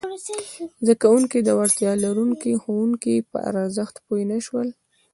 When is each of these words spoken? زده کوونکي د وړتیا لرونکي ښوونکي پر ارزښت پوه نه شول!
زده 0.83 0.93
کوونکي 1.03 1.39
د 1.43 1.49
وړتیا 1.59 1.91
لرونکي 2.05 2.51
ښوونکي 2.61 3.15
پر 3.31 3.53
ارزښت 3.63 3.95
پوه 4.05 4.21
نه 4.31 4.37
شول! 4.45 4.67